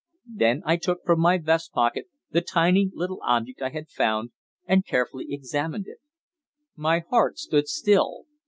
Then 0.33 0.63
I 0.65 0.77
took 0.77 1.03
from 1.05 1.19
my 1.19 1.37
vest 1.37 1.73
pocket 1.73 2.07
the 2.31 2.41
tiny 2.41 2.89
little 2.95 3.19
object 3.23 3.61
I 3.61 3.69
had 3.69 3.87
found 3.87 4.31
and 4.65 4.83
carefully 4.83 5.27
examined 5.29 5.85
it. 5.87 5.99
My 6.75 7.03
heart 7.11 7.37
stood 7.37 7.67
still. 7.67 8.25